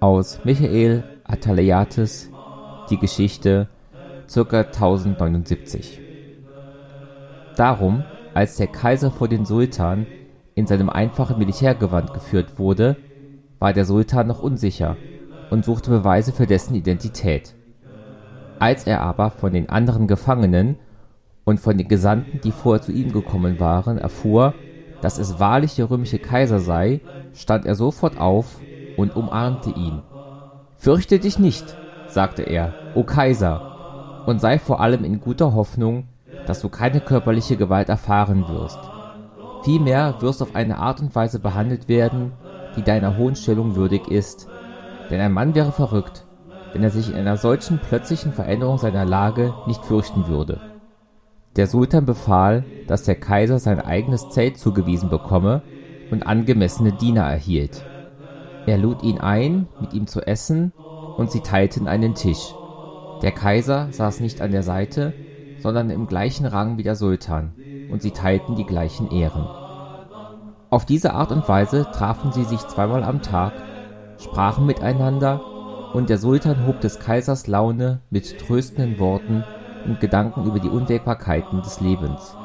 [0.00, 2.30] aus Michael Athaliates
[2.90, 3.68] Die Geschichte
[4.32, 4.60] ca.
[4.60, 6.00] 1079
[7.56, 8.04] Darum,
[8.34, 10.06] als der Kaiser vor den Sultan
[10.54, 12.96] in seinem einfachen Militärgewand geführt wurde,
[13.58, 14.96] war der Sultan noch unsicher
[15.50, 17.54] und suchte Beweise für dessen Identität.
[18.58, 20.76] Als er aber von den anderen Gefangenen
[21.44, 24.54] und von den Gesandten, die vorher zu ihm gekommen waren, erfuhr,
[25.00, 27.00] dass es wahrlich der römische Kaiser sei,
[27.32, 28.60] stand er sofort auf
[28.96, 30.02] und umarmte ihn.
[30.78, 31.76] Fürchte dich nicht,
[32.08, 36.08] sagte er, o Kaiser, und sei vor allem in guter Hoffnung,
[36.46, 38.78] dass du keine körperliche Gewalt erfahren wirst.
[39.62, 42.32] Vielmehr wirst du auf eine Art und Weise behandelt werden,
[42.76, 44.48] die deiner hohen Stellung würdig ist,
[45.10, 46.24] denn ein Mann wäre verrückt,
[46.72, 50.60] wenn er sich in einer solchen plötzlichen Veränderung seiner Lage nicht fürchten würde.
[51.56, 55.62] Der Sultan befahl, dass der Kaiser sein eigenes Zelt zugewiesen bekomme
[56.10, 57.84] und angemessene Diener erhielt.
[58.66, 60.72] Er lud ihn ein, mit ihm zu essen,
[61.16, 62.52] und sie teilten einen Tisch.
[63.22, 65.14] Der Kaiser saß nicht an der Seite,
[65.60, 67.52] sondern im gleichen Rang wie der Sultan,
[67.90, 69.46] und sie teilten die gleichen Ehren.
[70.68, 73.52] Auf diese Art und Weise trafen sie sich zweimal am Tag,
[74.20, 75.40] sprachen miteinander,
[75.94, 79.44] und der Sultan hob des Kaisers Laune mit tröstenden Worten
[79.86, 82.36] und Gedanken über die Unwägbarkeiten des Lebens.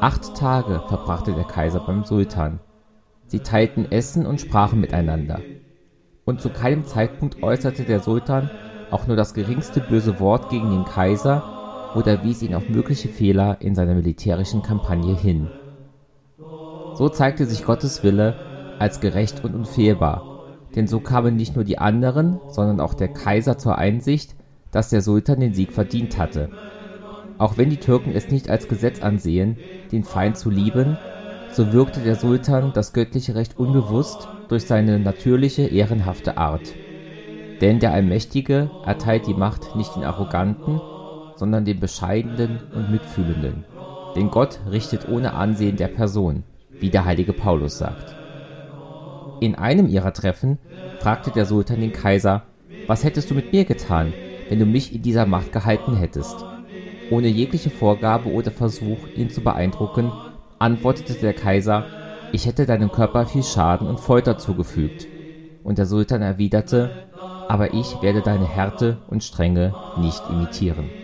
[0.00, 2.60] Acht Tage verbrachte der Kaiser beim Sultan.
[3.30, 5.40] Sie teilten Essen und sprachen miteinander.
[6.24, 8.50] Und zu keinem Zeitpunkt äußerte der Sultan
[8.90, 13.58] auch nur das geringste böse Wort gegen den Kaiser oder wies ihn auf mögliche Fehler
[13.60, 15.48] in seiner militärischen Kampagne hin.
[16.94, 18.34] So zeigte sich Gottes Wille
[18.80, 23.58] als gerecht und unfehlbar, denn so kamen nicht nur die anderen, sondern auch der Kaiser
[23.58, 24.34] zur Einsicht,
[24.72, 26.50] dass der Sultan den Sieg verdient hatte.
[27.38, 29.56] Auch wenn die Türken es nicht als Gesetz ansehen,
[29.92, 30.98] den Feind zu lieben,
[31.52, 36.74] so wirkte der Sultan das göttliche Recht unbewusst durch seine natürliche, ehrenhafte Art.
[37.60, 40.80] Denn der Allmächtige erteilt die Macht nicht den Arroganten,
[41.36, 43.64] sondern den Bescheidenen und Mitfühlenden.
[44.14, 48.14] Denn Gott richtet ohne Ansehen der Person, wie der heilige Paulus sagt.
[49.40, 50.58] In einem ihrer Treffen
[51.00, 52.42] fragte der Sultan den Kaiser,
[52.86, 54.12] was hättest du mit mir getan,
[54.48, 56.44] wenn du mich in dieser Macht gehalten hättest?
[57.10, 60.12] Ohne jegliche Vorgabe oder Versuch, ihn zu beeindrucken,
[60.60, 61.86] antwortete der Kaiser,
[62.32, 65.08] ich hätte deinem Körper viel Schaden und Folter zugefügt.
[65.62, 66.90] Und der Sultan erwiderte,
[67.48, 70.94] aber ich werde deine Härte und Strenge nicht imitieren.